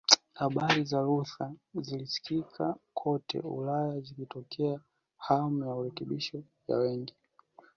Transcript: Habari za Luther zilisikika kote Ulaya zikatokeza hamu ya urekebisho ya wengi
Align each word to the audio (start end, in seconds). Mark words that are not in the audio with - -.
Habari 0.33 0.83
za 0.85 0.99
Luther 1.01 1.51
zilisikika 1.81 2.75
kote 2.93 3.39
Ulaya 3.39 4.01
zikatokeza 4.01 4.79
hamu 5.17 5.65
ya 5.65 5.75
urekebisho 5.75 6.43
ya 6.67 6.77
wengi 6.77 7.13